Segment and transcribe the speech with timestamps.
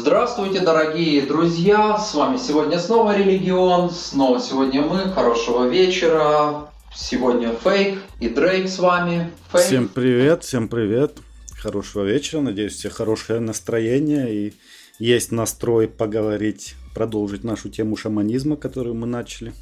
[0.00, 1.98] Здравствуйте, дорогие друзья!
[1.98, 5.10] С вами сегодня снова Религион, снова сегодня мы.
[5.10, 6.70] Хорошего вечера.
[6.94, 9.32] Сегодня Фейк и Дрейк с вами.
[9.50, 9.64] Фейк.
[9.64, 11.16] Всем привет, всем привет.
[11.60, 12.40] Хорошего вечера.
[12.40, 14.54] Надеюсь, у всех хорошее настроение и
[15.00, 19.52] есть настрой поговорить, продолжить нашу тему шаманизма, которую мы начали.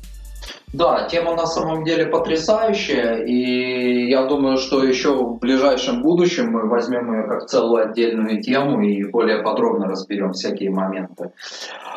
[0.73, 6.69] Да, тема на самом деле потрясающая, и я думаю, что еще в ближайшем будущем мы
[6.69, 11.31] возьмем ее как целую отдельную тему и более подробно разберем всякие моменты.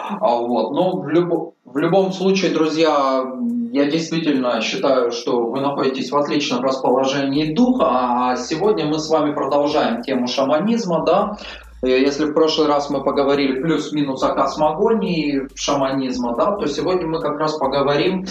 [0.09, 0.71] А вот.
[0.71, 1.55] Но в, люб...
[1.65, 3.25] в любом случае, друзья,
[3.71, 9.33] я действительно считаю, что вы находитесь в отличном расположении духа, а сегодня мы с вами
[9.33, 11.37] продолжаем тему шаманизма, да,
[11.81, 17.39] если в прошлый раз мы поговорили плюс-минус о космогонии шаманизма, да, то сегодня мы как
[17.39, 18.25] раз поговорим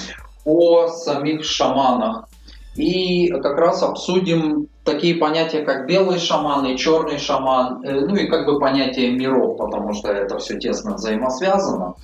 [0.49, 2.29] о самих шаманах.
[2.77, 8.29] И как раз обсудим такие понятия, как белый шаман и черный шаман, э, ну и
[8.29, 11.95] как бы понятие миров, потому что это все тесно взаимосвязано.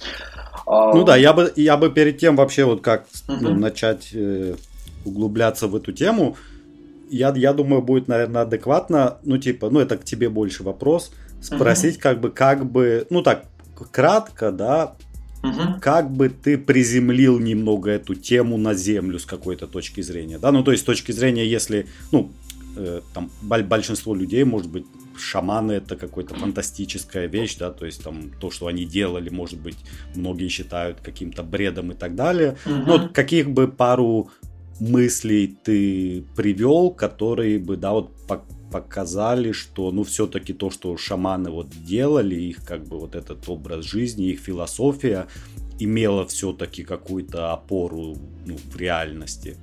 [0.66, 3.50] А, ну да, я бы, я бы перед тем вообще вот как угу.
[3.50, 4.54] начать э,
[5.04, 6.36] углубляться в эту тему,
[7.08, 11.96] я, я думаю, будет, наверное, адекватно, ну типа, ну это к тебе больше вопрос, спросить
[11.96, 12.02] угу.
[12.02, 13.44] как бы, как бы, ну так,
[13.92, 14.94] кратко, да,
[15.44, 15.80] угу.
[15.80, 20.64] как бы ты приземлил немного эту тему на землю с какой-то точки зрения, да, ну
[20.64, 22.32] то есть с точки зрения, если, ну,
[22.76, 28.30] э, там большинство людей, может быть, шаманы это какая-то фантастическая вещь, да, то есть там
[28.40, 29.76] то, что они делали, может быть,
[30.14, 32.56] многие считают каким-то бредом и так далее.
[32.66, 32.74] Угу.
[32.74, 34.30] Ну, вот каких бы пару
[34.80, 38.10] мыслей ты привел, которые бы, да, вот
[38.74, 43.84] показали, что, ну, все-таки то, что шаманы вот делали, их как бы вот этот образ
[43.84, 45.28] жизни, их философия
[45.78, 49.56] имела все-таки какую-то опору ну, в реальности.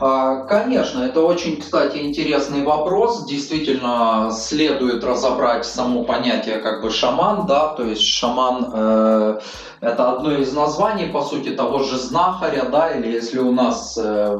[0.00, 3.26] А, конечно, это очень, кстати, интересный вопрос.
[3.26, 9.40] Действительно, следует разобрать само понятие как бы шаман, да, то есть шаман э,
[9.80, 14.38] это одно из названий, по сути, того же знахаря, да, или если у нас, э,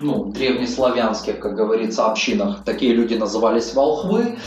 [0.00, 4.38] ну, древнеславянских, как говорится, общинах такие люди назывались волхвы,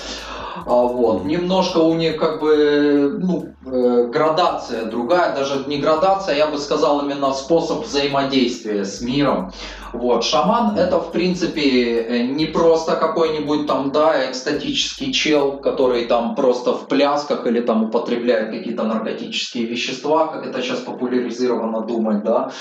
[0.65, 1.25] а, вот.
[1.25, 7.05] Немножко у них как бы ну, э, градация другая, даже не градация, я бы сказал
[7.05, 9.51] именно способ взаимодействия с миром.
[9.95, 10.25] Вот.
[10.25, 16.73] Шаман это в принципе э, не просто какой-нибудь там, да, экстатический чел, который там просто
[16.73, 22.51] в плясках или там употребляет какие-то наркотические вещества, как это сейчас популяризировано думать, да,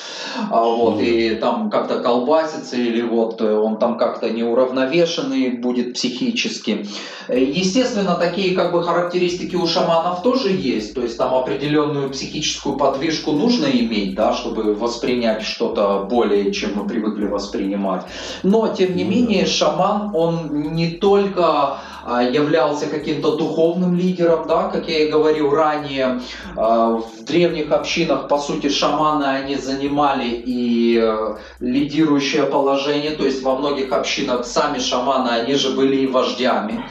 [0.51, 6.87] а вот, и там как-то колбасится или вот э, он там как-то неуравновешенный будет психически.
[7.29, 13.33] Естественно, такие как бы характеристики у шаманов тоже есть, то есть там определенную психическую подвижку
[13.33, 18.03] нужно иметь, да, чтобы воспринять что-то более, чем мы привыкли воспринимать.
[18.43, 24.89] Но, тем не менее, шаман, он не только а, являлся каким-то духовным лидером, да, как
[24.89, 26.21] я и говорил ранее,
[26.57, 33.43] а, в древних общинах, по сути, шаманы, они занимали и э, лидирующее положение, то есть
[33.43, 36.85] во многих общинах сами шаманы, они же были и вождями.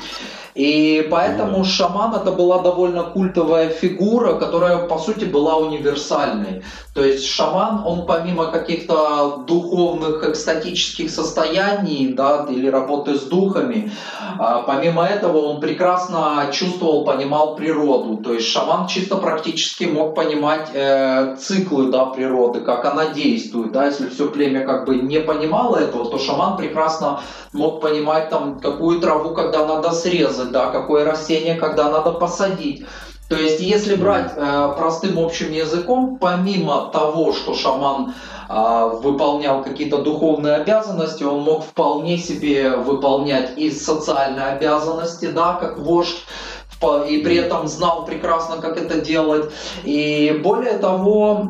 [0.56, 6.64] И поэтому шаман это была довольно культовая фигура, которая по сути была универсальной.
[6.94, 13.92] То есть шаман, он помимо каких-то духовных экстатических состояний да, или работы с духами,
[14.38, 18.18] а, помимо этого он прекрасно чувствовал, понимал природу.
[18.18, 23.72] То есть шаман чисто практически мог понимать э, циклы да, природы, как она действует.
[23.72, 23.88] Да.
[23.88, 27.22] Если все племя как бы не понимало этого, то шаман прекрасно
[27.53, 32.86] мог понимать, там, какую траву когда надо срезать, да, какое растение когда надо посадить.
[33.30, 38.13] То есть, если брать э, простым общим языком, помимо того, что шаман
[38.50, 45.80] э, выполнял какие-то духовные обязанности, он мог вполне себе выполнять и социальные обязанности, да, как
[45.80, 46.25] вождь,
[47.07, 49.50] и при этом знал прекрасно, как это делать.
[49.84, 51.50] И более того,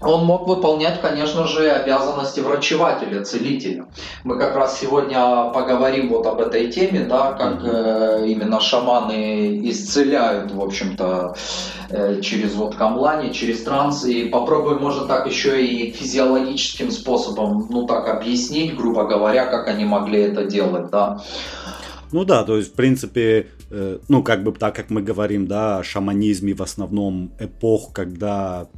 [0.00, 3.86] он мог выполнять, конечно же, обязанности врачевателя, целителя.
[4.24, 10.52] Мы как раз сегодня поговорим вот об этой теме, да, как э, именно шаманы исцеляют,
[10.52, 11.34] в общем-то,
[11.88, 17.86] э, через вот камлани, через транс, и попробуем, может, так еще и физиологическим способом, ну
[17.86, 21.22] так, объяснить, грубо говоря, как они могли это делать, да.
[22.12, 25.78] Ну да, то есть, в принципе, э, ну, как бы так, как мы говорим, да,
[25.78, 28.68] о шаманизме в основном эпох, когда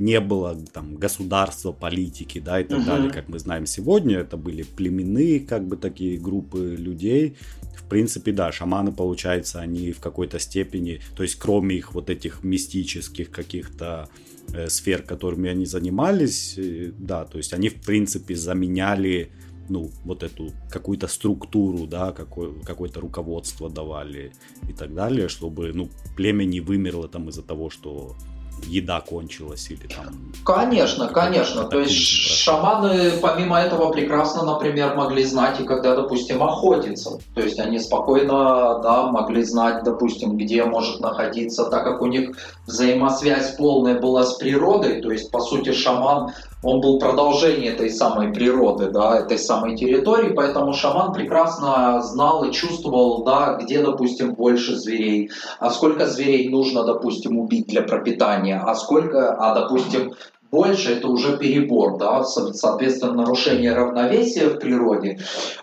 [0.00, 2.86] не было там государства, политики, да, и так угу.
[2.86, 4.18] далее, как мы знаем сегодня.
[4.18, 7.36] Это были племенные, как бы, такие группы людей.
[7.76, 12.42] В принципе, да, шаманы, получается, они в какой-то степени, то есть кроме их вот этих
[12.42, 14.08] мистических каких-то
[14.52, 19.30] э, сфер, которыми они занимались, э, да, то есть они, в принципе, заменяли
[19.68, 24.32] ну, вот эту какую-то структуру, да, какой, какое-то руководство давали
[24.68, 28.16] и так далее, чтобы, ну, племя не вымерло там из-за того, что
[28.66, 30.14] еда кончилась или там...
[30.44, 31.64] Конечно, конечно.
[31.64, 37.18] То есть шаманы помимо этого прекрасно, например, могли знать и когда, допустим, охотиться.
[37.34, 42.36] То есть они спокойно, да, могли знать, допустим, где может находиться, так как у них
[42.66, 45.00] взаимосвязь полная была с природой.
[45.00, 46.32] То есть, по сути, шаман
[46.62, 52.52] он был продолжение этой самой природы, да, этой самой территории, поэтому шаман прекрасно знал и
[52.52, 58.74] чувствовал, да, где, допустим, больше зверей, а сколько зверей нужно, допустим, убить для пропитания, а
[58.74, 60.14] сколько, а, допустим,
[60.50, 65.20] больше это уже перебор, да, соответственно, нарушение равновесия в природе,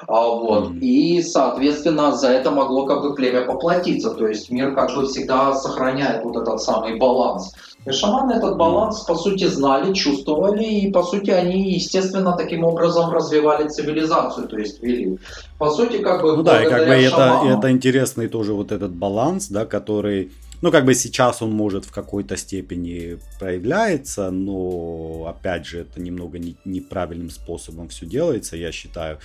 [0.08, 4.96] а, вот, и, соответственно, за это могло как бы племя поплатиться, то есть мир как
[4.96, 7.54] бы всегда сохраняет вот этот самый баланс.
[7.86, 13.12] И шаманы этот баланс, по сути, знали, чувствовали, и, по сути, они, естественно, таким образом
[13.12, 15.18] развивали цивилизацию, то есть вели.
[15.58, 16.36] По сути, как бы...
[16.36, 20.32] Ну да, и как бы это, это интересный тоже вот этот баланс, да, который
[20.62, 26.40] ну, как бы сейчас он может в какой-то степени проявляется, но, опять же, это немного
[26.40, 29.20] не, неправильным способом все делается, я считаю.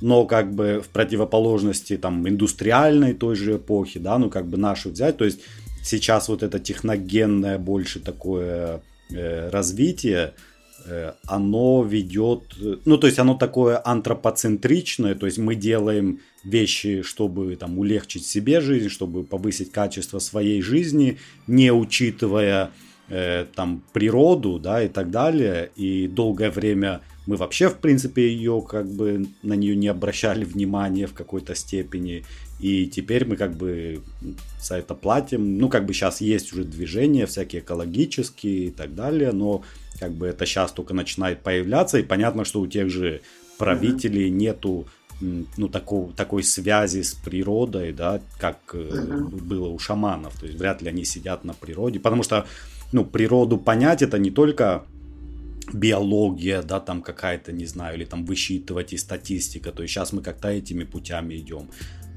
[0.00, 4.90] Но как бы в противоположности там индустриальной той же эпохи, да, ну как бы нашу
[4.90, 5.40] взять, то есть
[5.84, 10.34] сейчас вот это техногенное больше такое э, развитие,
[10.86, 12.42] э, оно ведет,
[12.84, 18.60] ну то есть оно такое антропоцентричное, то есть мы делаем вещи, чтобы там улегчить себе
[18.60, 22.70] жизнь, чтобы повысить качество своей жизни, не учитывая
[23.08, 25.70] э, там природу, да, и так далее.
[25.76, 31.06] И долгое время мы вообще, в принципе, ее как бы на нее не обращали внимания
[31.06, 32.24] в какой-то степени.
[32.60, 34.02] И теперь мы как бы
[34.60, 35.58] за это платим.
[35.58, 39.62] Ну, как бы сейчас есть уже движения всякие экологические и так далее, но
[40.00, 41.98] как бы это сейчас только начинает появляться.
[41.98, 43.20] И понятно, что у тех же
[43.58, 44.30] правителей mm-hmm.
[44.30, 44.88] нету
[45.20, 49.28] ну, такого, такой связи с природой, да, как uh-huh.
[49.40, 50.38] было у шаманов.
[50.38, 52.00] То есть вряд ли они сидят на природе.
[52.00, 52.46] Потому что,
[52.92, 54.84] ну, природу понять это не только
[55.72, 59.70] биология, да, там какая-то, не знаю, или там высчитывать и статистика.
[59.70, 61.68] То есть сейчас мы как-то этими путями идем.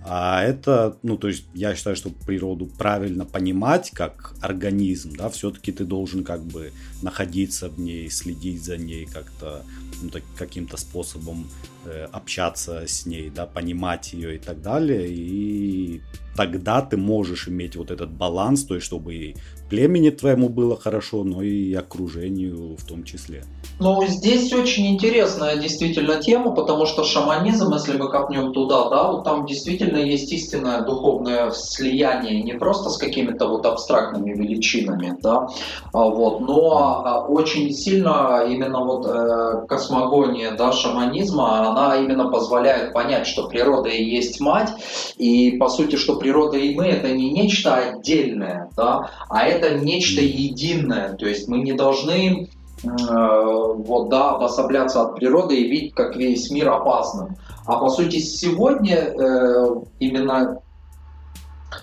[0.08, 5.72] А это, ну, то есть я считаю, что природу правильно понимать как организм, да, все-таки
[5.72, 6.72] ты должен как бы
[7.02, 9.64] находиться в ней, следить за ней как-то,
[10.04, 11.48] ну, так, каким-то способом
[11.88, 15.08] общаться с ней, да, понимать ее и так далее.
[15.10, 16.02] И
[16.36, 19.36] тогда ты можешь иметь вот этот баланс, то есть чтобы и
[19.70, 23.44] племени твоему было хорошо, но и окружению в том числе.
[23.80, 29.24] Ну, здесь очень интересная действительно тема, потому что шаманизм, если мы копнем туда, да, вот
[29.26, 35.48] там действительно есть истинное духовное слияние не просто с какими-то вот абстрактными величинами, да,
[35.92, 42.94] а вот, но а, очень сильно именно вот э, космогония, да, шаманизма, она именно позволяет
[42.94, 44.72] понять, что природа и есть мать,
[45.18, 50.22] и по сути, что природа и мы это не нечто отдельное, да, а это нечто
[50.22, 52.50] единое, то есть мы не должны
[52.86, 57.38] Э, вот, да, обособляться от природы и видеть, как весь мир опасным.
[57.66, 59.66] А по сути сегодня э,
[60.00, 60.62] именно,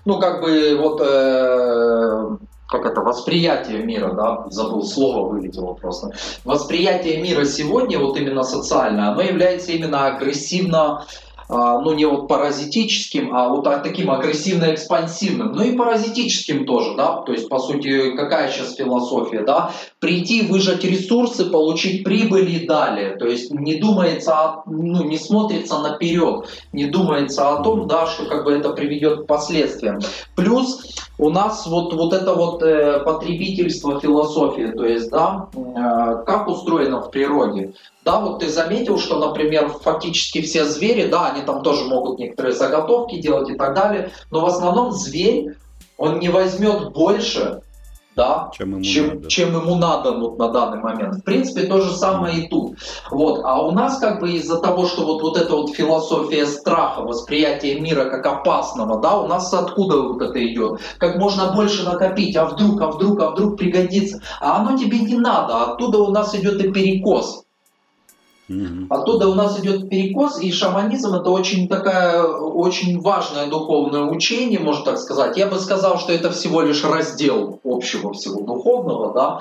[0.04, 2.36] ну как бы вот, э,
[2.72, 6.10] как это, восприятие мира, да, забыл слово, вылетело просто.
[6.44, 11.04] Восприятие мира сегодня, вот именно социальное, оно является именно агрессивно
[11.54, 17.32] а, ну не вот паразитическим, а вот таким агрессивно-экспансивным, ну и паразитическим тоже, да, то
[17.32, 23.26] есть по сути какая сейчас философия, да, прийти, выжать ресурсы, получить прибыль и далее, то
[23.26, 28.52] есть не думается, ну не смотрится наперед, не думается о том, да, что как бы
[28.52, 30.00] это приведет к последствиям.
[30.34, 30.80] Плюс
[31.22, 37.00] у нас вот, вот это вот э, потребительство философии, то есть, да, э, как устроено
[37.00, 37.74] в природе.
[38.04, 42.54] Да, вот ты заметил, что, например, фактически все звери, да, они там тоже могут некоторые
[42.54, 45.54] заготовки делать и так далее, но в основном зверь,
[45.96, 47.62] он не возьмет больше,
[48.16, 49.28] да, чем ему, чем, надо.
[49.28, 51.16] чем ему надо вот на данный момент.
[51.16, 52.76] В принципе, то же самое и тут.
[53.10, 53.40] Вот.
[53.44, 57.80] А у нас как бы из-за того, что вот, вот эта вот философия страха, восприятие
[57.80, 60.80] мира как опасного, да, у нас откуда вот это идет?
[60.98, 64.20] Как можно больше накопить, а вдруг, а вдруг, а вдруг пригодится.
[64.40, 67.44] А оно тебе не надо, оттуда у нас идет и перекос.
[68.90, 74.84] Оттуда у нас идет перекос, и шаманизм это очень такая, очень важное духовное учение, можно
[74.84, 75.36] так сказать.
[75.36, 79.40] Я бы сказал, что это всего лишь раздел общего всего духовного, да.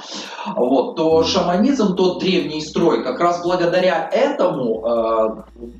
[0.56, 5.30] Вот, то шаманизм, тот древний строй, как раз благодаря этому, э,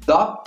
[0.08, 0.44] да,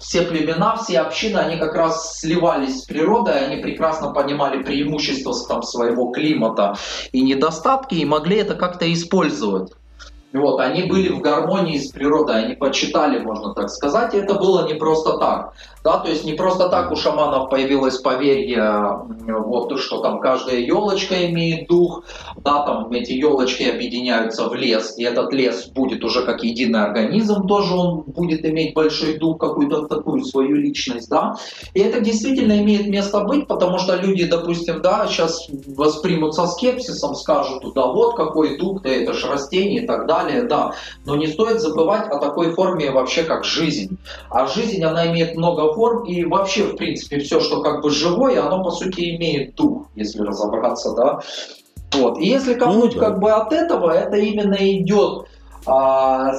[0.00, 5.62] все племена, все общины, они как раз сливались с природой, они прекрасно понимали преимущества там,
[5.62, 6.74] своего климата
[7.12, 9.72] и недостатки, и могли это как-то использовать.
[10.34, 14.66] Вот, они были в гармонии с природой, они почитали, можно так сказать, и это было
[14.66, 15.54] не просто так.
[15.84, 21.26] Да, то есть не просто так у шаманов появилось поверье, вот, что там каждая елочка
[21.26, 22.04] имеет дух,
[22.42, 27.46] да, там эти елочки объединяются в лес, и этот лес будет уже как единый организм,
[27.46, 31.34] тоже он будет иметь большой дух, какую-то такую свою личность, да.
[31.74, 37.14] И это действительно имеет место быть, потому что люди, допустим, да, сейчас воспримут со скепсисом,
[37.14, 40.72] скажут, да вот какой дух, да это же растение и так далее, да.
[41.04, 43.98] Но не стоит забывать о такой форме вообще, как жизнь.
[44.30, 48.44] А жизнь, она имеет много форм, и вообще, в принципе, все, что как бы живое,
[48.44, 51.20] оно, по сути, имеет дух, если разобраться, да.
[51.92, 52.18] Вот.
[52.18, 53.06] И если копнуть ну, да.
[53.08, 55.26] как бы от этого, это именно идет
[55.66, 56.32] а,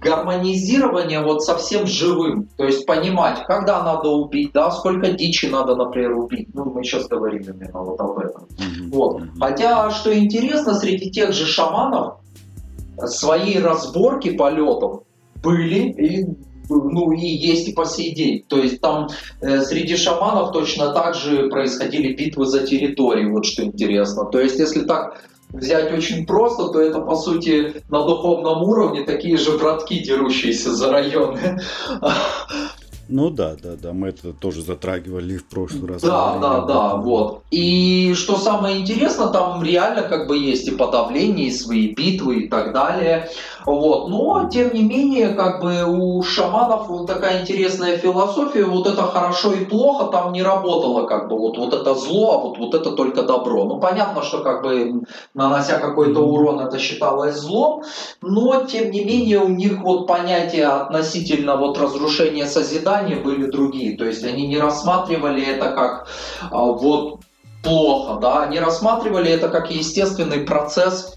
[0.00, 2.48] гармонизирование вот совсем живым.
[2.56, 6.48] То есть понимать, когда надо убить, да, сколько дичи надо, например, убить.
[6.54, 8.46] Ну, мы сейчас говорим именно вот об этом.
[8.90, 9.22] Вот.
[9.38, 12.18] Хотя, что интересно, среди тех же шаманов
[13.04, 15.02] свои разборки полетов
[15.42, 16.26] были и
[16.68, 18.44] ну и есть и по сей день.
[18.48, 19.08] То есть там
[19.40, 24.24] э, среди шаманов точно так же происходили битвы за территорию, вот что интересно.
[24.24, 29.36] То есть если так взять очень просто, то это по сути на духовном уровне такие
[29.36, 31.60] же братки, дерущиеся за районы.
[33.08, 36.02] Ну да, да, да, мы это тоже затрагивали в прошлый раз.
[36.02, 37.42] Да, да, да, вот.
[37.50, 42.48] И что самое интересное, там реально как бы есть и подавление, и свои битвы и
[42.48, 43.28] так далее.
[43.64, 44.08] Вот.
[44.08, 49.52] Но, тем не менее, как бы у шаманов вот такая интересная философия, вот это хорошо
[49.52, 52.92] и плохо там не работало, как бы вот, вот это зло, а вот, вот это
[52.92, 53.64] только добро.
[53.64, 55.02] Ну, понятно, что как бы
[55.34, 57.82] нанося какой-то урон это считалось злом,
[58.20, 63.96] но, тем не менее, у них вот понятия относительно вот разрушения созидания были другие.
[63.96, 66.08] То есть они не рассматривали это как
[66.50, 67.20] а, вот
[67.62, 71.16] плохо, да, они рассматривали это как естественный процесс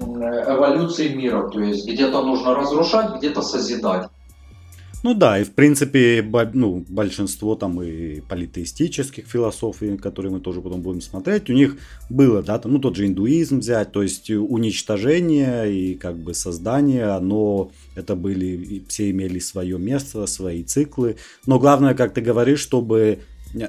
[0.00, 1.48] эволюции мира.
[1.48, 4.08] То есть где-то нужно разрушать, где-то созидать.
[5.04, 10.80] Ну да, и в принципе ну, большинство там и политеистических философий, которые мы тоже потом
[10.80, 11.76] будем смотреть, у них
[12.08, 17.18] было, да, там, ну тот же индуизм взять, то есть уничтожение и как бы создание,
[17.20, 23.18] но это были, все имели свое место, свои циклы, но главное, как ты говоришь, чтобы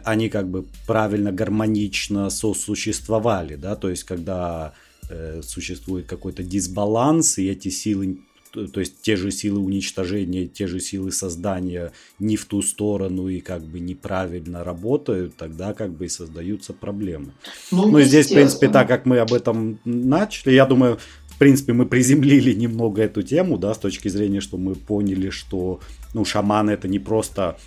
[0.03, 4.73] они как бы правильно, гармонично сосуществовали, да, то есть когда
[5.07, 8.17] Э, существует какой-то дисбаланс, и эти силы,
[8.55, 13.39] то есть те же силы уничтожения, те же силы создания не в ту сторону и
[13.41, 17.33] как бы неправильно работают, тогда как бы и создаются проблемы.
[17.71, 20.97] Ну, ну здесь, в принципе, так как мы об этом начали, я думаю,
[21.27, 25.81] в принципе, мы приземлили немного эту тему, да, с точки зрения, что мы поняли, что,
[26.13, 27.57] ну, шаман это не просто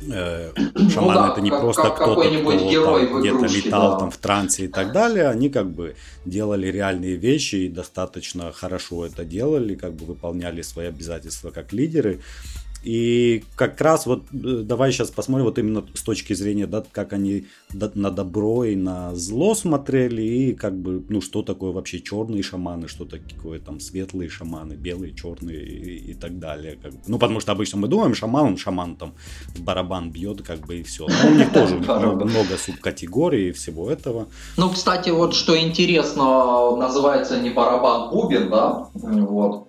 [0.00, 0.52] э,
[0.90, 3.98] шаман ну, да, это не как, просто кто-то, кто где-то летал да.
[3.98, 9.06] там в трансе и так далее, они как бы делали реальные вещи и достаточно хорошо
[9.06, 12.20] это делали, как бы выполняли свои обязательства как лидеры.
[12.84, 17.12] И как раз вот э, давай сейчас посмотрим вот именно с точки зрения, да, как
[17.12, 22.42] они на добро и на зло смотрели, и как бы, ну, что такое вообще черные
[22.42, 26.78] шаманы, что такое там светлые шаманы, белые, черные и, и так далее.
[26.80, 26.98] Как бы.
[27.08, 29.14] Ну, потому что обычно мы думаем, шаман, он шаман там
[29.56, 31.06] в барабан бьет, как бы и все.
[31.08, 34.28] Но у них тоже много субкатегорий и всего этого.
[34.56, 39.67] Ну, кстати, вот что интересно, называется не барабан, бубен, да, вот.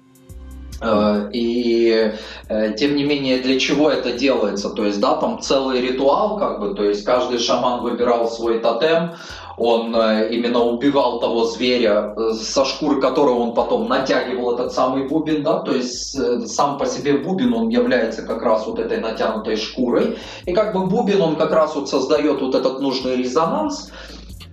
[0.82, 2.14] Э, и
[2.48, 4.70] э, тем не менее, для чего это делается?
[4.70, 9.12] То есть, да, там целый ритуал, как бы, то есть каждый шаман выбирал свой тотем,
[9.58, 15.44] он э, именно убивал того зверя, со шкуры которого он потом натягивал этот самый бубен,
[15.44, 16.18] да, то есть
[16.48, 20.86] сам по себе бубен, он является как раз вот этой натянутой шкурой, и как бы
[20.86, 23.92] бубен, он как раз вот создает вот этот нужный резонанс,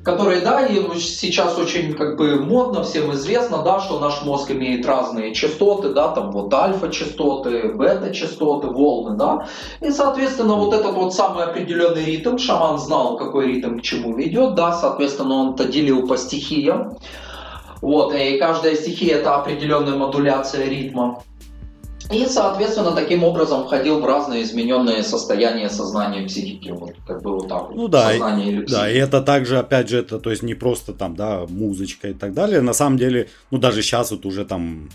[0.06, 4.86] которые, да, и сейчас очень как бы модно, всем известно, да, что наш мозг имеет
[4.86, 9.48] разные частоты, да, там вот альфа-частоты, бета-частоты, волны, да,
[9.80, 14.54] и, соответственно, вот этот вот самый определенный ритм, шаман знал, какой ритм к чему ведет,
[14.54, 16.98] да, соответственно, он это делил по стихиям,
[17.82, 21.20] вот, и каждая стихия это определенная модуляция ритма.
[22.10, 26.70] И, соответственно, таким образом входил в разные измененные состояния сознания психики.
[26.70, 27.70] Вот как бы вот так.
[27.75, 30.92] Ну да, Сознание или да, и это также, опять же, это то есть не просто
[30.92, 32.60] там, да, музычка и так далее.
[32.60, 34.88] На самом деле, ну даже сейчас вот уже там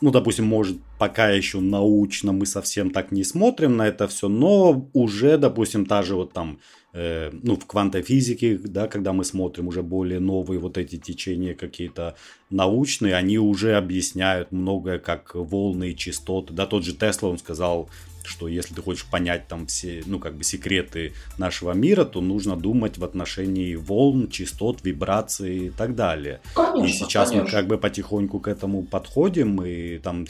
[0.00, 4.88] ну, допустим, может, пока еще научно мы совсем так не смотрим на это все, но
[4.94, 6.58] уже, допустим, та же вот там
[6.92, 11.54] Э, ну, в квантовой физике, да, когда мы смотрим уже более новые вот эти течения
[11.54, 12.16] какие-то
[12.50, 16.52] научные, они уже объясняют многое, как волны и частоты.
[16.52, 17.88] Да, тот же Тесла, он сказал,
[18.24, 22.56] что если ты хочешь понять там все, ну, как бы секреты нашего мира, то нужно
[22.56, 26.40] думать в отношении волн, частот, вибраций и так далее.
[26.56, 27.44] Конечно, и сейчас конечно.
[27.44, 30.26] мы как бы потихоньку к этому подходим, и там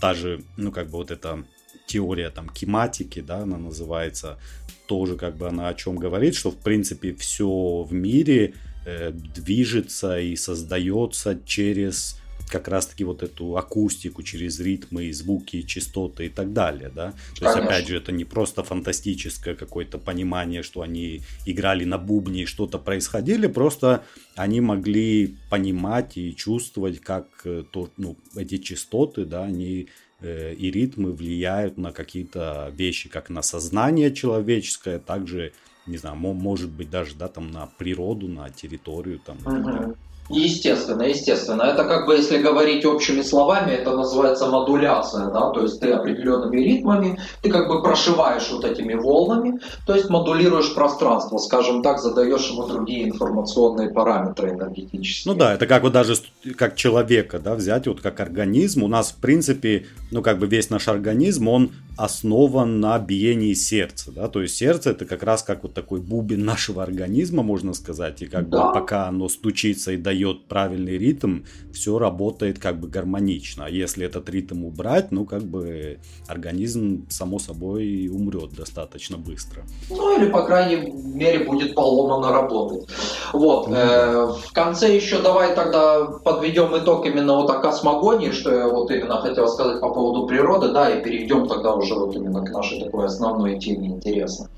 [0.00, 1.44] та же, ну, как бы вот эта
[1.86, 4.38] теория там кематики, да, она называется,
[4.86, 8.54] тоже как бы она о чем говорит, что в принципе все в мире
[8.86, 16.28] э, движется и создается через как раз-таки вот эту акустику через ритмы, звуки, частоты и
[16.28, 17.12] так далее, да.
[17.34, 17.46] То Конечно.
[17.46, 22.46] есть, опять же, это не просто фантастическое какое-то понимание, что они играли на бубне и
[22.46, 24.04] что-то происходило, просто
[24.36, 29.88] они могли понимать и чувствовать, как э, то, ну, эти частоты, да, они
[30.24, 35.52] и ритмы влияют на какие-то вещи, как на сознание человеческое, также,
[35.86, 39.96] не знаю, может быть даже, да, там на природу, на территорию, там, угу.
[40.30, 41.62] Естественно, естественно.
[41.62, 46.60] Это как бы, если говорить общими словами, это называется модуляция, да, то есть ты определенными
[46.60, 52.48] ритмами, ты как бы прошиваешь вот этими волнами, то есть модулируешь пространство, скажем так, задаешь
[52.48, 55.34] ему другие информационные параметры энергетические.
[55.34, 56.14] Ну да, это как вот даже
[56.56, 60.70] как человека, да, взять вот как организм, у нас в принципе, ну как бы весь
[60.70, 65.62] наш организм, он основан на биении сердца, да, то есть сердце это как раз как
[65.62, 68.68] вот такой бубен нашего организма, можно сказать, и как да.
[68.68, 71.40] бы пока оно стучится и дает правильный ритм,
[71.72, 77.38] все работает как бы гармонично, а если этот ритм убрать, ну как бы организм само
[77.38, 79.62] собой умрет достаточно быстро.
[79.90, 82.88] Ну или по крайней мере будет поломано работать.
[83.32, 88.54] Вот, mm э, в конце еще давай тогда подведем итог именно вот о космогонии, что
[88.54, 92.16] я вот именно хотел сказать по поводу природы, да, и перейдем тогда уже уже вот
[92.16, 94.48] именно к нашей такой основной теме интересно.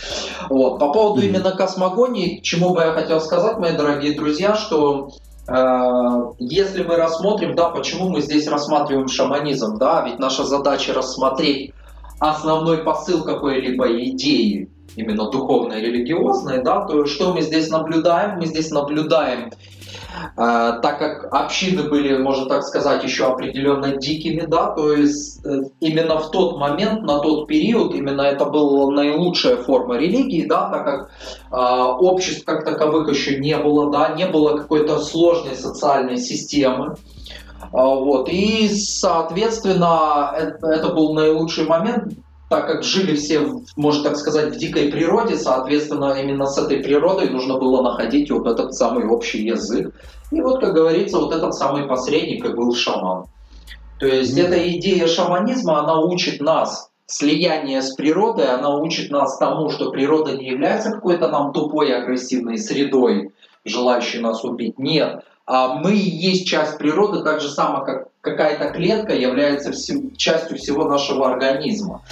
[0.49, 0.79] Вот.
[0.79, 5.11] По поводу именно космогонии, к чему бы я хотел сказать, мои дорогие друзья, что
[5.49, 11.73] э, если мы рассмотрим, да, почему мы здесь рассматриваем шаманизм, да, ведь наша задача рассмотреть
[12.19, 18.39] основной посыл какой-либо идеи, именно духовной, религиозной, да, то что мы здесь наблюдаем?
[18.39, 19.51] Мы здесь наблюдаем
[20.37, 26.19] так как общины были, можно так сказать, еще определенно дикими, да, то есть э, именно
[26.19, 31.11] в тот момент, на тот период, именно это была наилучшая форма религии, да, так как
[31.51, 36.97] э, обществ как таковых еще не было, да, не было какой-то сложной социальной системы,
[37.73, 42.13] вот, и, соответственно, это, это был наилучший момент
[42.49, 47.31] так как жили все, можно так сказать, в дикой природе, соответственно, именно с этой природой
[47.31, 49.93] нужно было находить вот этот самый общий язык.
[50.31, 53.25] И вот, как говорится, вот этот самый посредник и был шаман.
[53.99, 54.45] То есть mm-hmm.
[54.45, 60.37] эта идея шаманизма, она учит нас слияние с природой, она учит нас тому, что природа
[60.37, 63.31] не является какой-то нам тупой агрессивной средой,
[63.65, 64.79] желающей нас убить.
[64.79, 69.73] Нет, а мы и есть часть природы, так же само, как какая-то клетка является
[70.17, 72.03] частью всего нашего организма.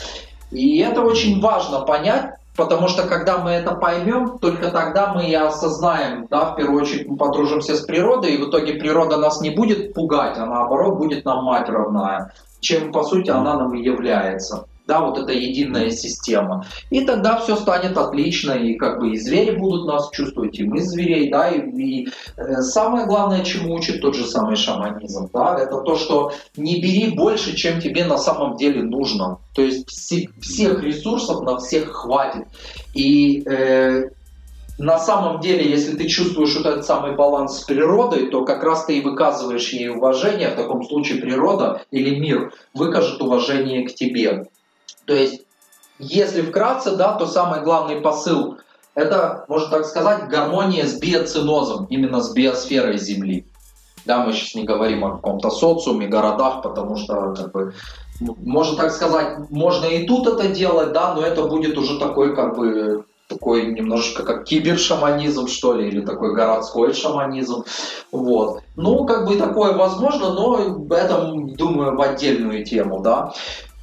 [0.53, 5.35] И это очень важно понять, потому что когда мы это поймем, только тогда мы и
[5.35, 9.51] осознаем, да, в первую очередь мы подружимся с природой, и в итоге природа нас не
[9.51, 14.67] будет пугать, а наоборот будет нам мать родная, чем по сути она нам и является
[14.87, 16.67] да, вот эта единая система.
[16.91, 20.81] И тогда все станет отлично, и как бы и звери будут нас чувствовать, и мы
[20.81, 25.81] зверей, да, и, и э, самое главное, чему учит тот же самый шаманизм, да, это
[25.81, 29.39] то, что не бери больше, чем тебе на самом деле нужно.
[29.55, 32.47] То есть все, всех ресурсов на всех хватит.
[32.93, 34.11] И э,
[34.79, 38.85] на самом деле, если ты чувствуешь вот этот самый баланс с природой, то как раз
[38.85, 40.51] ты и выказываешь ей уважение.
[40.51, 44.49] В таком случае природа или мир выкажет уважение к тебе.
[45.05, 45.43] То есть,
[45.99, 48.59] если вкратце, да, то самый главный посыл–
[48.95, 53.47] это, можно так сказать, гармония с биоцинозом, именно с биосферой Земли.
[54.07, 57.75] Да, мы сейчас не говорим о каком-то социуме, городах, потому что, как бы,
[58.21, 62.57] можно так сказать, можно и тут это делать, да, но это будет уже такой, как
[62.57, 67.65] бы, такой немножечко как кибершаманизм, что ли, или такой городской шаманизм.
[68.13, 68.61] Вот.
[68.77, 73.33] Ну, как бы такое возможно, но это, думаю, в отдельную тему, да.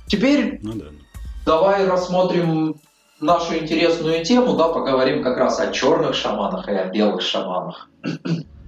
[0.08, 0.86] Теперь ну, да.
[1.46, 2.76] Давай рассмотрим
[3.20, 7.90] нашу интересную тему, да, поговорим как раз о черных шаманах и о белых шаманах.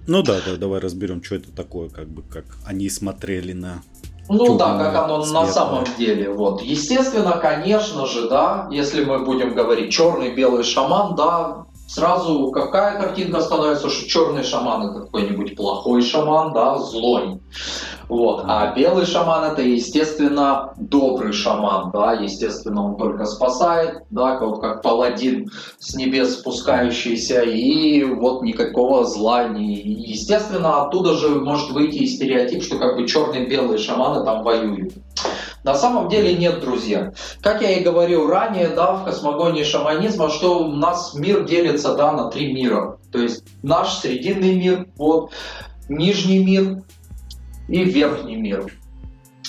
[0.05, 3.81] Ну да, да, давай разберем, что это такое, как бы, как они смотрели на
[4.29, 6.29] ну да, как оно на самом деле.
[6.29, 6.62] Вот.
[6.62, 13.41] Естественно, конечно же, да, если мы будем говорить черный, белый шаман, да, сразу какая картинка
[13.41, 17.39] становится, что черный шаман это какой-нибудь плохой шаман, да, злой.
[18.10, 18.43] Вот.
[18.48, 24.82] А белый шаман это, естественно, добрый шаман, да, естественно, он только спасает, да, вот как
[24.82, 29.74] паладин с небес спускающийся, и вот никакого зла не...
[29.76, 34.93] Естественно, оттуда же может выйти и стереотип, что как бы черные белые шаманы там воюют.
[35.63, 37.13] На самом деле нет, друзья.
[37.41, 42.12] Как я и говорил ранее, да, в космогонии шаманизма, что у нас мир делится, да,
[42.12, 42.97] на три мира.
[43.12, 45.32] То есть наш срединный мир, вот,
[45.88, 46.84] нижний мир
[47.69, 48.71] и верхний мир.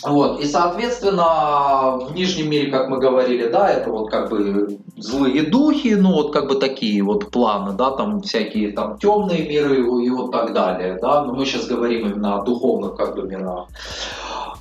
[0.04, 0.40] Вот.
[0.40, 5.94] И, соответственно, в нижнем мире, как мы говорили, да, это вот как бы злые духи,
[5.94, 10.30] ну вот как бы такие вот планы, да, там всякие там темные миры и вот
[10.30, 13.68] так далее, да, но мы сейчас говорим именно о духовных как бы мирах.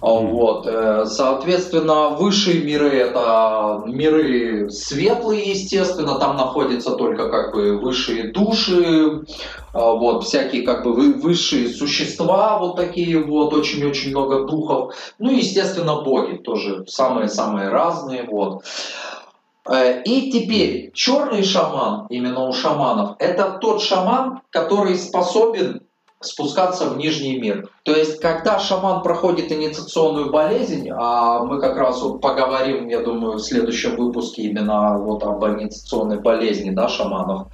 [0.04, 0.68] Вот.
[0.68, 9.24] Э, соответственно, высшие миры это миры светлые, естественно, там находятся только как бы высшие души,
[9.72, 14.94] а, вот, всякие как бы высшие существа, вот такие вот, очень-очень много духов.
[15.20, 18.66] Ну и, естественно, боги тоже самые-самые разные, вот.
[19.70, 25.84] Э, и теперь черный шаман, именно у шаманов, это тот шаман, который способен
[26.26, 27.70] спускаться в нижний мир.
[27.84, 33.34] То есть, когда шаман проходит инициационную болезнь, а мы как раз вот поговорим, я думаю,
[33.38, 37.48] в следующем выпуске именно вот об инициационной болезни, да, шаманов,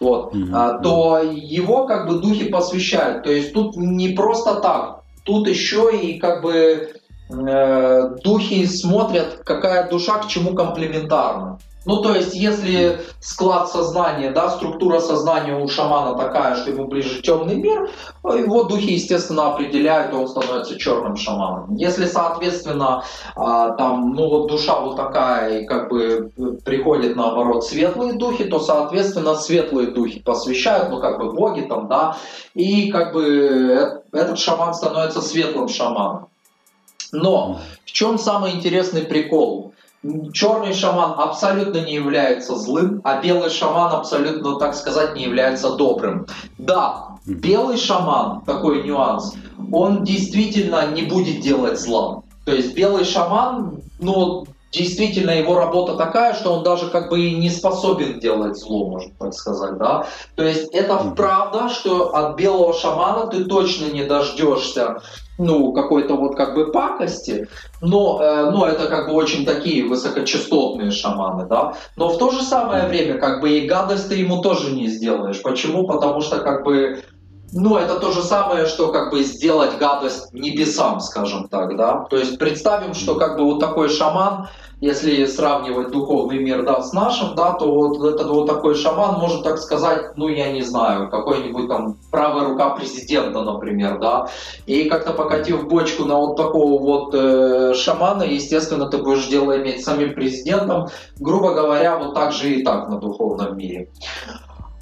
[0.00, 0.82] вот, mm-hmm.
[0.82, 3.24] то его как бы духи посвящают.
[3.24, 6.92] То есть, тут не просто так, тут еще и как бы
[7.30, 11.58] э, духи смотрят, какая душа к чему комплементарна.
[11.88, 17.22] Ну, то есть, если склад сознания, да, структура сознания у шамана такая, что ему ближе
[17.22, 17.88] темный мир,
[18.22, 21.74] его духи, естественно, определяют, и он становится черным шаманом.
[21.76, 26.30] Если, соответственно, а, там, ну, вот душа вот такая, и как бы
[26.62, 32.18] приходит, наоборот, светлые духи, то, соответственно, светлые духи посвящают, ну, как бы боги там, да,
[32.52, 36.28] и как бы э, этот шаман становится светлым шаманом.
[37.12, 39.72] Но в чем самый интересный прикол?
[40.32, 46.26] Черный шаман абсолютно не является злым, а белый шаман абсолютно, так сказать, не является добрым.
[46.56, 49.34] Да, белый шаман, такой нюанс,
[49.72, 52.22] он действительно не будет делать зла.
[52.44, 57.36] То есть белый шаман, ну, действительно его работа такая, что он даже как бы и
[57.36, 60.06] не способен делать зло, можно так сказать, да.
[60.36, 64.98] То есть это правда, что от белого шамана ты точно не дождешься
[65.38, 67.48] ну, какой-то вот как бы пакости,
[67.80, 72.42] но, э, но это как бы очень такие высокочастотные шаманы, да, но в то же
[72.42, 75.40] самое время как бы и гадость ты ему тоже не сделаешь.
[75.42, 75.86] Почему?
[75.86, 77.02] Потому что как бы
[77.52, 82.06] ну, это то же самое, что как бы сделать гадость небесам, скажем так, да.
[82.10, 84.48] То есть представим, что как бы вот такой шаман,
[84.80, 89.42] если сравнивать духовный мир да, с нашим, да, то вот этот вот такой шаман может
[89.42, 94.28] так сказать, ну я не знаю, какой-нибудь там правая рука президента, например, да,
[94.66, 99.84] и как-то покатив бочку на вот такого вот э, шамана, естественно, ты будешь дело иметь
[99.84, 103.88] самим президентом, грубо говоря, вот так же и так на духовном мире.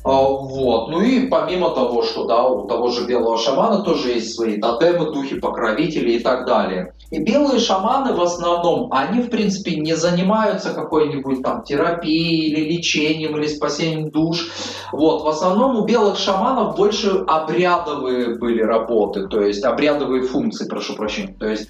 [0.06, 0.88] А, вот.
[0.88, 5.12] Ну и помимо того, что да, у того же белого шамана тоже есть свои тотемы,
[5.12, 6.94] духи, покровители и так далее.
[7.10, 13.36] И белые шаманы в основном, они в принципе не занимаются какой-нибудь там терапией или лечением
[13.36, 14.48] или спасением душ.
[14.92, 15.22] Вот.
[15.22, 21.36] В основном у белых шаманов больше обрядовые были работы, то есть обрядовые функции, прошу прощения.
[21.38, 21.68] То есть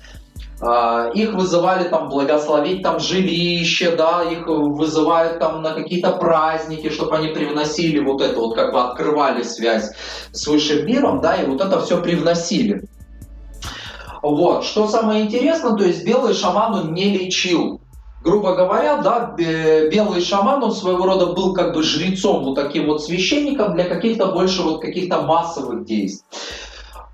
[0.58, 7.14] а, их вызывали там благословить там жилище, да, их вызывают там на какие-то праздники, чтобы
[7.14, 9.92] они привносили вот это вот, как бы открывали связь
[10.32, 12.84] с высшим миром, да, и вот это все привносили.
[14.30, 17.80] Вот, что самое интересное, то есть белый шаман он не лечил.
[18.22, 23.04] Грубо говоря, да, белый шаман, он своего рода был как бы жрецом, вот таким вот
[23.04, 26.26] священником для каких-то больше вот каких-то массовых действий.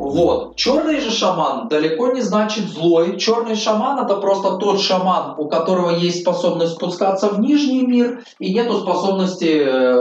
[0.03, 0.57] Вот.
[0.57, 3.19] Черный же шаман далеко не значит злой.
[3.19, 8.53] Черный шаман это просто тот шаман, у которого есть способность спускаться в нижний мир и
[8.53, 9.95] нету способности э, э,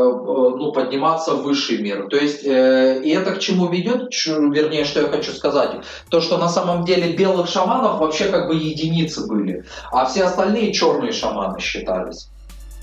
[0.57, 2.07] ну, подниматься в высший мир.
[2.09, 5.69] То есть, э, и это к чему ведет, вернее, что я хочу сказать,
[6.09, 10.73] то, что на самом деле белых шаманов вообще как бы единицы были, а все остальные
[10.73, 12.30] черные шаманы считались.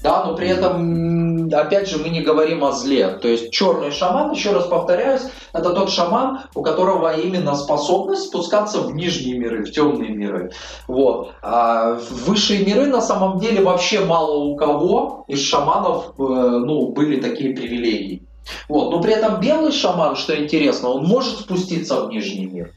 [0.02, 3.18] Да, но при этом, опять же, мы не говорим о зле.
[3.20, 8.80] То есть черный шаман, еще раз повторяюсь, это тот шаман, у которого именно способность спускаться
[8.80, 10.52] в нижние миры, в темные миры.
[10.86, 11.32] Вот.
[11.42, 17.20] А высшие миры на самом деле вообще мало у кого из шаманов э, ну, были
[17.20, 18.22] такие привилегии.
[18.68, 18.90] Вот.
[18.92, 22.72] Но при этом белый шаман, что интересно, он может спуститься в нижний мир.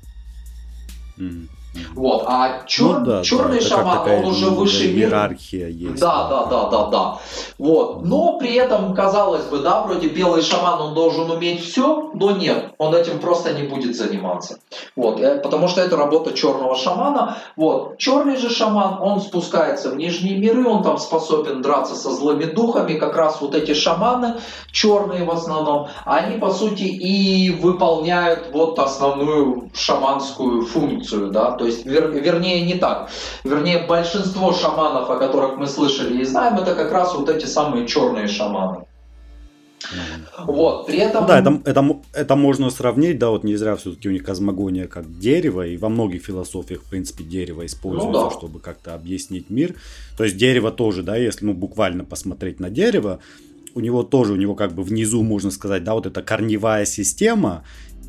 [1.20, 1.48] Mm-hmm.
[1.94, 2.24] Вот.
[2.28, 3.00] А чер...
[3.00, 6.02] ну, да, черный да, шаман, он уже выше иерархия есть.
[6.02, 7.18] Да, да, да, да, да.
[7.58, 8.04] Вот.
[8.04, 12.74] Но при этом, казалось бы, да, вроде белый шаман, он должен уметь все, но нет,
[12.78, 14.60] он этим просто не будет заниматься.
[14.96, 15.22] Вот.
[15.22, 17.38] Э, потому что это работа черного шамана.
[17.56, 17.98] Вот.
[17.98, 22.94] Черный же шаман, он спускается в нижние миры, он там способен драться со злыми духами.
[22.94, 24.36] Как раз вот эти шаманы,
[24.72, 31.86] черные в основном, они по сути и выполняют вот основную шаманскую функцию, да, То есть,
[31.86, 33.12] вер, вернее, не так.
[33.44, 37.88] Вернее, большинство шаманов, о которых мы слышали и знаем, это как раз вот эти самые
[37.88, 38.86] черные шаманы.
[40.40, 41.28] Вот, при этом...
[41.28, 45.20] Да, это, это, это можно сравнить, да, вот не зря все-таки у них космогония как
[45.20, 48.36] дерево, и во многих философиях, в принципе, дерево используется, ну, да.
[48.36, 49.76] чтобы как-то объяснить мир.
[50.18, 53.20] То есть дерево тоже, да, если ну буквально посмотреть на дерево,
[53.76, 57.64] у него тоже, у него как бы внизу, можно сказать, да, вот эта корневая система,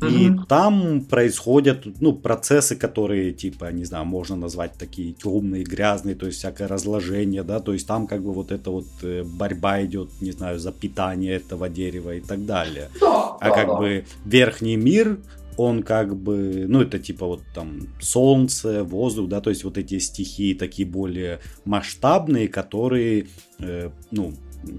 [0.09, 0.45] и угу.
[0.45, 6.39] там происходят ну, процессы, которые, типа, не знаю, можно назвать такие темные, грязные, то есть
[6.39, 10.31] всякое разложение, да, то есть там как бы вот эта вот э, борьба идет, не
[10.31, 12.89] знаю, за питание этого дерева и так далее.
[12.99, 13.75] Да, а да, как да.
[13.75, 15.19] бы верхний мир,
[15.57, 19.99] он как бы, ну это типа вот там солнце, воздух, да, то есть вот эти
[19.99, 23.27] стихии такие более масштабные, которые,
[23.59, 24.33] э, ну,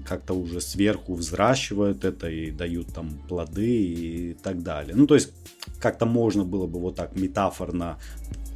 [0.05, 4.95] как-то уже сверху взращивают это и дают там плоды и так далее.
[4.95, 5.31] Ну, то есть
[5.79, 7.97] как-то можно было бы вот так метафорно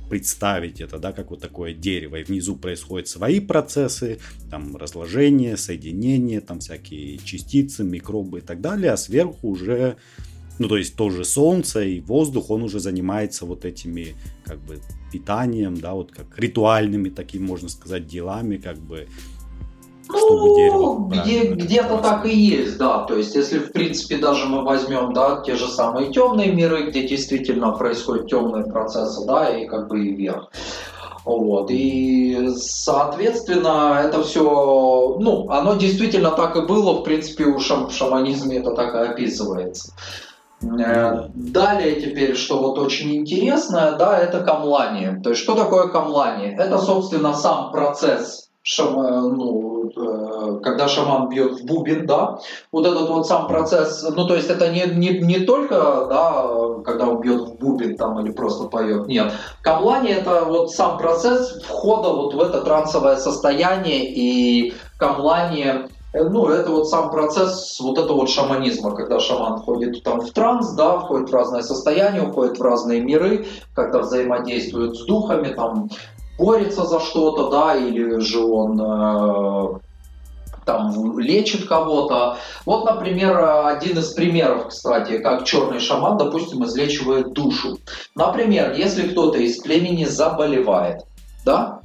[0.10, 6.42] представить это, да, как вот такое дерево, и внизу происходят свои процессы, там разложение, соединение,
[6.42, 9.98] там всякие частицы, микробы и так далее, а сверху уже,
[10.58, 14.16] ну, то есть тоже солнце и воздух, он уже занимается вот этими,
[14.46, 14.80] как бы,
[15.12, 19.08] питанием, да, вот как ритуальными такими, можно сказать, делами, как бы,
[20.18, 23.04] чтобы дерево где, где-то так и есть, да.
[23.04, 27.08] То есть, если в принципе даже мы возьмем, да, те же самые темные миры, где
[27.08, 30.52] действительно происходят темные процессы, да, и как бы и вверх.
[31.26, 31.70] Вот.
[31.70, 38.58] И, соответственно, это все, ну, оно действительно так и было, в принципе, у шам шаманизме
[38.58, 39.94] это так и описывается.
[40.62, 45.20] Э, далее теперь, что вот очень интересно, да, это камлание.
[45.24, 46.56] То есть, что такое камлание?
[46.56, 52.40] Это, собственно, сам процесс шаман, ну, э, когда шаман бьет в бубен, да,
[52.72, 55.76] вот этот вот сам процесс, ну, то есть это не, не, не только,
[56.10, 59.32] да, когда он бьет в бубен там или просто поет, нет.
[59.62, 66.48] Камлани это вот сам процесс входа вот в это трансовое состояние и камлани э, ну,
[66.50, 71.00] это вот сам процесс вот этого вот шаманизма, когда шаман входит там в транс, да,
[71.00, 75.90] входит в разное состояние, уходит в разные миры, когда взаимодействует с духами, там,
[76.40, 79.80] борется за что-то, да, или же он э,
[80.66, 82.38] там лечит кого-то.
[82.66, 87.78] Вот, например, один из примеров, кстати, как черный шаман, допустим, излечивает душу.
[88.16, 91.02] Например, если кто-то из племени заболевает,
[91.46, 91.82] да,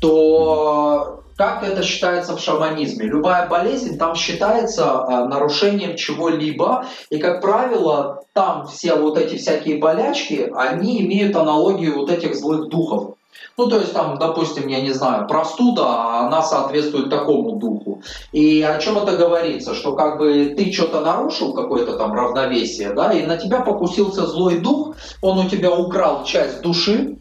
[0.00, 3.06] то как это считается в шаманизме?
[3.06, 9.78] Любая болезнь там считается э, нарушением чего-либо, и, как правило, там все вот эти всякие
[9.78, 13.14] болячки, они имеют аналогию вот этих злых духов.
[13.56, 18.02] Ну, то есть там, допустим, я не знаю, простуда, а она соответствует такому духу.
[18.32, 19.74] И о чем это говорится?
[19.74, 24.60] Что как бы ты что-то нарушил, какое-то там равновесие, да, и на тебя покусился злой
[24.60, 27.16] дух, он у тебя украл часть души,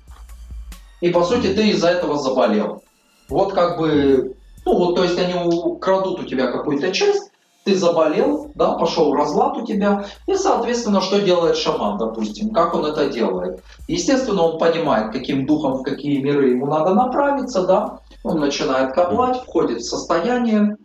[1.01, 2.83] и по сути ты из-за этого заболел.
[3.27, 7.31] Вот как бы, ну вот, то есть они украдут у тебя какую-то часть,
[7.63, 12.85] ты заболел, да, пошел разлад у тебя, и, соответственно, что делает шаман, допустим, как он
[12.85, 13.61] это делает.
[13.87, 19.41] Естественно, он понимает, каким духом, в какие миры ему надо направиться, да, он начинает копать,
[19.43, 20.77] входит в состояние,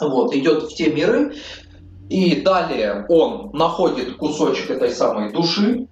[0.00, 1.34] вот, идет в те миры,
[2.08, 5.88] и далее он находит кусочек этой самой души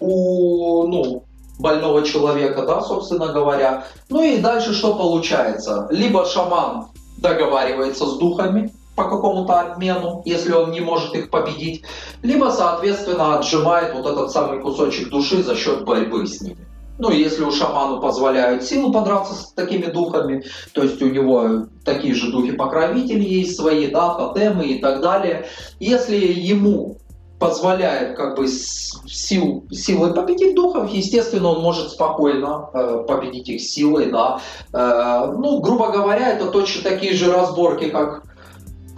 [0.00, 1.24] у, ну,
[1.58, 3.84] больного человека, да, собственно говоря.
[4.10, 5.86] Ну и дальше что получается?
[5.90, 6.88] Либо шаман
[7.18, 11.82] договаривается с духами, по какому-то обмену, если он не может их победить,
[12.22, 16.66] либо, соответственно, отжимает вот этот самый кусочек души за счет борьбы с ними.
[16.96, 22.14] Ну, если у шаману позволяют силу подраться с такими духами, то есть у него такие
[22.14, 25.46] же духи-покровители есть свои, да, тотемы и так далее.
[25.80, 26.98] Если ему
[27.40, 34.12] позволяет как бы сил, силой победить духов, естественно, он может спокойно э, победить их силой,
[34.12, 34.40] да.
[34.72, 38.22] Э, ну, грубо говоря, это точно такие же разборки, как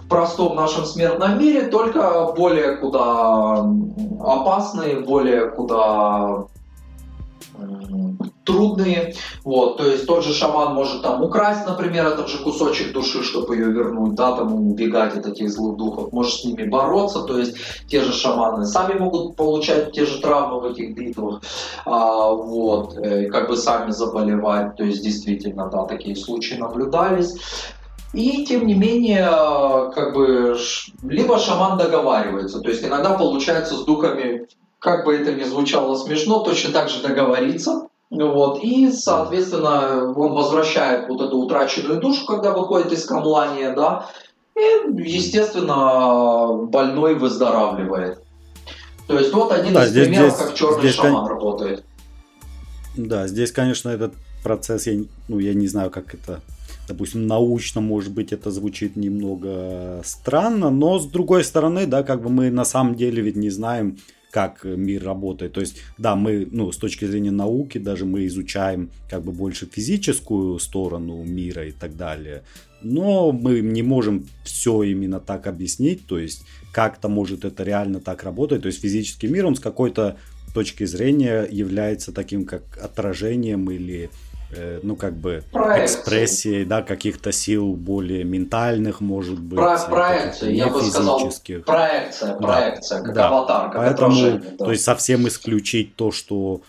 [0.09, 3.65] простом нашем смертном мире, только более куда
[4.19, 6.45] опасные, более куда
[8.47, 9.13] трудные.
[9.43, 13.55] Вот, то есть тот же шаман может там украсть, например, этот же кусочек души, чтобы
[13.55, 17.57] ее вернуть, да, там убегать от этих злых духов, может с ними бороться, то есть
[17.87, 21.41] те же шаманы сами могут получать те же травмы в этих битвах,
[21.85, 27.35] а, вот, э, как бы сами заболевать, то есть действительно, да, такие случаи наблюдались.
[28.13, 29.27] И тем не менее,
[29.93, 30.57] как бы,
[31.03, 34.47] либо шаман договаривается, то есть иногда получается с духами,
[34.79, 41.09] как бы это ни звучало смешно, точно так же договориться, вот, и, соответственно, он возвращает
[41.09, 44.09] вот эту утраченную душу, когда выходит из камлания, да,
[44.55, 48.23] и, естественно, больной выздоравливает.
[49.07, 51.83] То есть вот один да, из здесь, примеров, здесь, как черный здесь, шаман работает.
[52.95, 56.41] Да, здесь, конечно, этот процесс, я, ну, я не знаю, как это,
[56.87, 62.29] допустим, научно, может быть, это звучит немного странно, но с другой стороны, да, как бы
[62.29, 63.97] мы на самом деле ведь не знаем,
[64.31, 65.53] как мир работает.
[65.53, 69.65] То есть, да, мы, ну, с точки зрения науки, даже мы изучаем как бы больше
[69.65, 72.43] физическую сторону мира и так далее,
[72.81, 78.23] но мы не можем все именно так объяснить, то есть, как-то может это реально так
[78.23, 80.17] работать, то есть, физический мир, он с какой-то
[80.53, 84.09] точки зрения является таким как отражением или
[84.83, 85.99] ну, как бы Проекции.
[85.99, 89.57] экспрессией, да, каких-то сил более ментальных, может быть.
[89.57, 91.19] Про проекция, я бы сказал,
[91.65, 93.05] проекция, проекция, да.
[93.05, 93.27] как да.
[93.27, 94.55] аватар, как Поэтому, отражение.
[94.57, 94.65] Да.
[94.65, 96.61] То есть совсем исключить то, что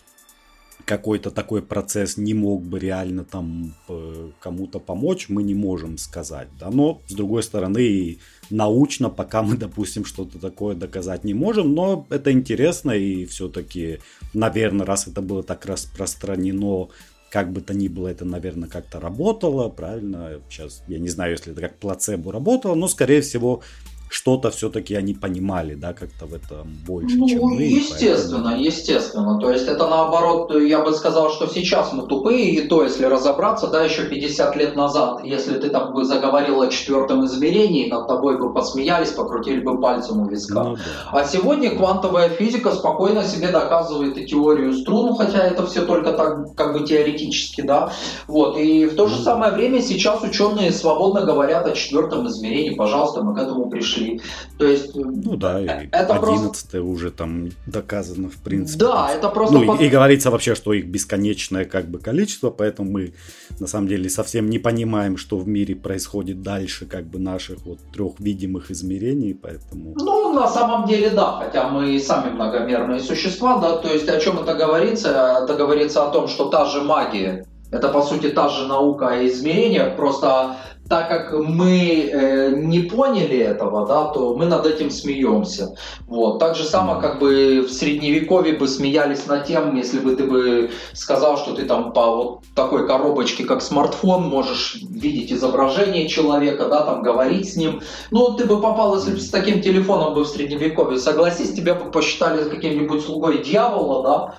[0.88, 6.48] какой-то такой процесс не мог бы реально там э, кому-то помочь, мы не можем сказать,
[6.58, 12.06] да, но с другой стороны научно пока мы, допустим, что-то такое доказать не можем, но
[12.08, 14.00] это интересно и все-таки,
[14.32, 16.88] наверное, раз это было так распространено
[17.30, 20.40] как бы то ни было, это, наверное, как-то работало, правильно?
[20.48, 23.62] Сейчас я не знаю, если это как плацебо работало, но, скорее всего,
[24.08, 27.62] что-то все-таки они понимали, да, как-то в этом больше, ну, чем мы.
[27.62, 28.64] Естественно, поэтому...
[28.64, 29.38] естественно.
[29.38, 33.68] То есть это наоборот, я бы сказал, что сейчас мы тупые, и то, если разобраться,
[33.68, 38.38] да, еще 50 лет назад, если ты там бы заговорил о четвертом измерении, над тобой
[38.38, 40.64] бы посмеялись, покрутили бы пальцем у виска.
[40.64, 40.82] Ну, да.
[41.12, 46.54] А сегодня квантовая физика спокойно себе доказывает и теорию струн, хотя это все только так,
[46.54, 47.92] как бы теоретически, да.
[48.26, 48.58] Вот.
[48.58, 52.74] И в то же самое время сейчас ученые свободно говорят о четвертом измерении.
[52.74, 54.20] Пожалуйста, мы к этому пришли пришли.
[54.58, 56.82] То есть, ну да, и это 11 просто...
[56.82, 58.84] уже там доказано, в принципе.
[58.84, 59.58] Да, это просто...
[59.58, 59.80] Ну, под...
[59.80, 63.14] и, и говорится вообще, что их бесконечное как бы количество, поэтому мы
[63.61, 67.78] на самом деле совсем не понимаем, что в мире происходит дальше как бы наших вот
[67.92, 69.94] трех видимых измерений, поэтому...
[69.96, 74.38] Ну, на самом деле, да, хотя мы сами многомерные существа, да, то есть о чем
[74.38, 75.40] это говорится?
[75.42, 79.26] Это говорится о том, что та же магия, это, по сути, та же наука о
[79.26, 80.56] измерениях, просто
[80.88, 85.74] так как мы э, не поняли этого, да, то мы над этим смеемся.
[86.07, 86.38] Вот.
[86.38, 90.70] Так же само, как бы в средневековье бы смеялись над тем, если бы ты бы
[90.94, 96.83] сказал, что ты там по вот такой коробочке, как смартфон, можешь видеть изображение человека, да,
[96.83, 97.83] там говорить с ним.
[98.11, 101.90] Ну, ты бы попал, если бы с таким телефоном бы в средневековье, согласись, тебя бы
[101.90, 104.35] посчитали каким-нибудь слугой дьявола, да,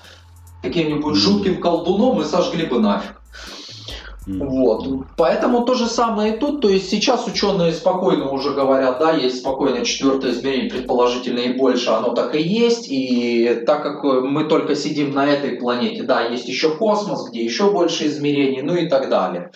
[0.63, 3.18] каким-нибудь жутким колдуном и сожгли бы нафиг.
[4.27, 5.05] Вот.
[5.17, 6.61] Поэтому то же самое и тут.
[6.61, 11.89] То есть сейчас ученые спокойно уже говорят, да, есть спокойно четвертое измерение, предположительно и больше,
[11.89, 12.87] оно так и есть.
[12.89, 17.71] И так как мы только сидим на этой планете, да, есть еще космос, где еще
[17.71, 19.51] больше измерений, ну и так далее.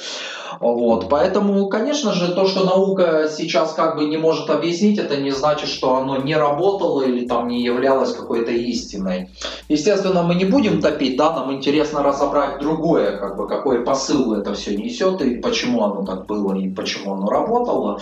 [0.60, 1.10] Вот.
[1.10, 5.70] Поэтому, конечно же, то, что наука сейчас как бы не может объяснить, это не значит,
[5.70, 9.30] что оно не работало или там не являлось какой-то истиной.
[9.68, 14.53] Естественно, мы не будем топить, да, нам интересно разобрать другое, как бы, какой посыл это
[14.54, 18.00] все несет и почему оно так было и почему оно работало.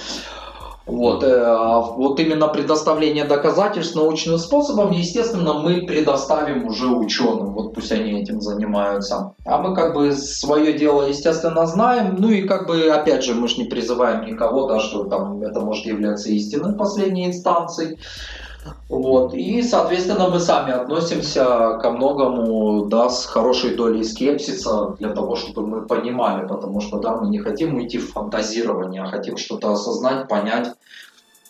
[0.87, 7.91] Вот, э, вот именно предоставление доказательств научным способом, естественно, мы предоставим уже ученым, вот пусть
[7.91, 9.33] они этим занимаются.
[9.45, 13.47] А мы как бы свое дело, естественно, знаем, ну и как бы, опять же, мы
[13.47, 17.99] же не призываем никого, да, что там это может являться истиной последней инстанции.
[18.89, 19.33] Вот.
[19.33, 25.65] И, соответственно, мы сами относимся ко многому да, с хорошей долей скепсиса для того, чтобы
[25.65, 30.27] мы понимали, потому что да, мы не хотим уйти в фантазирование, а хотим что-то осознать,
[30.27, 30.73] понять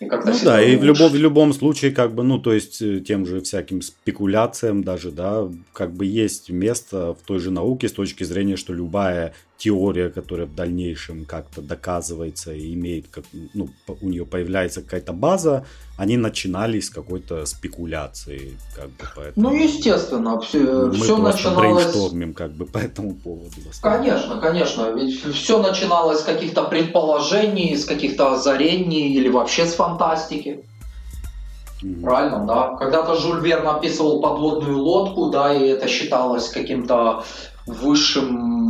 [0.01, 3.01] и ну да, и в любом, в любом случае, как бы, ну, то есть, э,
[3.01, 7.91] тем же всяким спекуляциям даже, да, как бы есть место в той же науке с
[7.91, 13.69] точки зрения, что любая теория, которая в дальнейшем как-то доказывается и имеет, как, ну,
[14.01, 15.65] у нее появляется какая-то база,
[15.97, 19.49] они начинались с какой-то спекуляции, как бы, поэтому...
[19.49, 21.83] Ну, естественно, все, мы все начиналось...
[21.85, 23.51] брейнштормим, как бы, по этому поводу.
[23.83, 30.65] Конечно, конечно, ведь все начиналось с каких-то предположений, с каких-то озарений или вообще с фантастики.
[31.83, 32.01] Mm-hmm.
[32.01, 32.75] Правильно, да.
[32.77, 37.23] Когда-то Жюль Верн описывал подводную лодку, да, и это считалось каким-то
[37.67, 38.60] высшим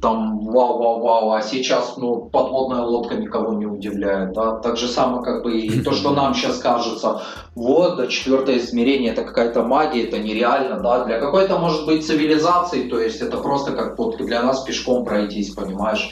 [0.00, 4.32] там вау-вау-вау, а сейчас ну, подводная лодка никого не удивляет.
[4.32, 4.52] Да?
[4.56, 7.22] Так же самое, как бы и то, что нам сейчас кажется,
[7.54, 12.88] вот, да, четвертое измерение, это какая-то магия, это нереально, да, для какой-то, может быть, цивилизации,
[12.88, 16.10] то есть это просто как вот для нас пешком пройтись, понимаешь?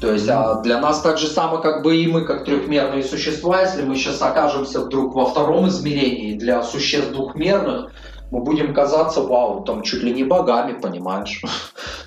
[0.00, 3.62] То есть а для нас так же самое, как бы и мы, как трехмерные существа,
[3.62, 7.90] если мы сейчас окажемся вдруг во втором измерении, для существ двухмерных,
[8.30, 11.42] мы будем казаться, вау, там чуть ли не богами, понимаешь?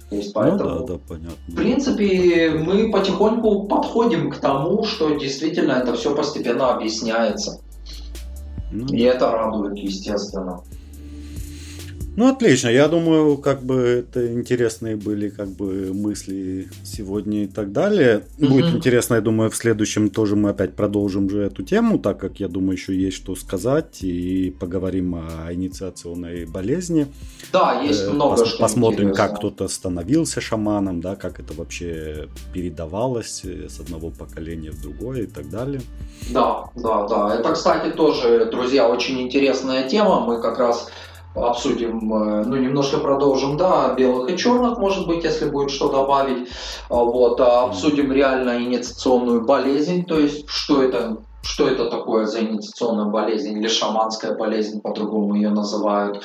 [0.09, 1.37] То есть поэтому, ну, да, да, понятно.
[1.47, 7.61] в принципе, мы потихоньку подходим к тому, что действительно это все постепенно объясняется.
[8.71, 10.61] Ну, И это радует, естественно.
[12.19, 12.67] Ну, отлично.
[12.67, 18.23] Я думаю, как бы это интересные были как бы мысли сегодня и так далее.
[18.37, 18.47] Угу.
[18.47, 22.41] Будет интересно, я думаю, в следующем тоже мы опять продолжим же эту тему, так как
[22.41, 27.07] я думаю, еще есть что сказать и поговорим о инициационной болезни.
[27.53, 29.27] Да, есть э, много Пос- что Посмотрим, интересно.
[29.27, 35.27] как кто-то становился шаманом, да, как это вообще передавалось с одного поколения в другое и
[35.27, 35.79] так далее.
[36.31, 37.35] Да, да, да.
[37.39, 40.19] Это, кстати, тоже, друзья, очень интересная тема.
[40.19, 40.89] Мы как раз
[41.35, 46.49] обсудим, э, ну, немножко продолжим, да, белых и черных, может быть, если будет что добавить.
[46.89, 52.41] А, вот, а обсудим реально инициационную болезнь, то есть, что это, что это такое за
[52.41, 56.23] инициационная болезнь или шаманская болезнь, по-другому ее называют.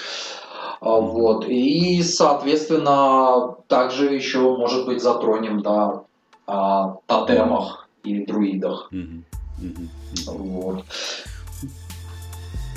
[0.80, 6.02] А, вот, и, соответственно, также еще, может быть, затронем, да,
[6.46, 8.90] о тотемах и друидах.
[8.92, 9.22] Mm-hmm.
[9.62, 9.88] Mm-hmm.
[10.26, 10.84] Вот.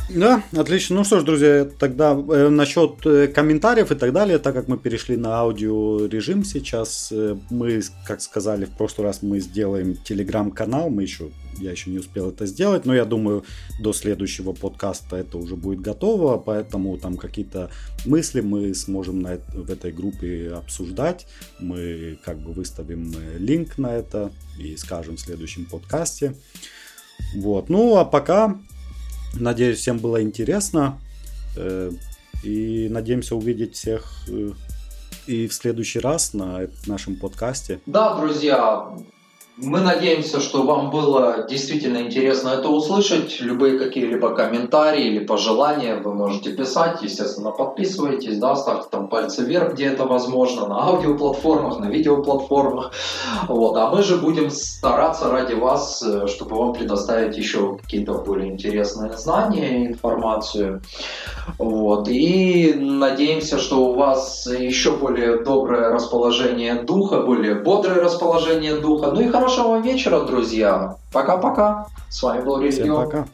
[0.09, 0.95] Да, отлично.
[0.95, 4.77] Ну что ж, друзья, тогда э, насчет э, комментариев и так далее, так как мы
[4.77, 11.01] перешли на аудиорежим сейчас, э, мы, как сказали, в прошлый раз мы сделаем телеграм-канал, мы
[11.03, 13.43] еще, я еще не успел это сделать, но я думаю,
[13.81, 17.69] до следующего подкаста это уже будет готово, поэтому там какие-то
[18.05, 21.27] мысли мы сможем на, в этой группе обсуждать,
[21.59, 26.33] мы как бы выставим э, линк на это и скажем в следующем подкасте.
[27.35, 28.57] Вот, ну а пока
[29.39, 30.99] Надеюсь, всем было интересно.
[31.55, 31.91] Э,
[32.43, 34.51] и надеемся увидеть всех э,
[35.25, 37.79] и в следующий раз на нашем подкасте.
[37.85, 38.89] Да, друзья,
[39.57, 43.41] мы надеемся, что вам было действительно интересно это услышать.
[43.41, 47.01] Любые какие-либо комментарии или пожелания вы можете писать.
[47.01, 52.91] Естественно, подписывайтесь, да, ставьте там пальцы вверх, где это возможно, на аудиоплатформах, на видеоплатформах.
[53.47, 53.75] Вот.
[53.77, 59.11] А мы же будем стараться ради вас, э, чтобы вам предоставить еще какие-то более интересные
[59.17, 60.83] знания и информацию.
[61.57, 62.07] Вот.
[62.09, 69.11] И надеемся, что у вас еще более доброе расположение духа, более бодрое расположение духа.
[69.11, 70.97] Ну и хорошо Хорошего вечера, друзья.
[71.13, 71.87] Пока-пока.
[72.09, 73.07] С вами был Религион.
[73.07, 73.27] Всем пока.